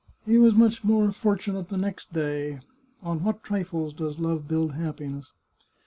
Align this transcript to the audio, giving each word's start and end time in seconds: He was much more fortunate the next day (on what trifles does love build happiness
He 0.25 0.39
was 0.39 0.55
much 0.55 0.83
more 0.83 1.11
fortunate 1.11 1.69
the 1.69 1.77
next 1.77 2.11
day 2.11 2.61
(on 3.03 3.23
what 3.23 3.43
trifles 3.43 3.93
does 3.93 4.17
love 4.17 4.47
build 4.47 4.71
happiness 4.71 5.31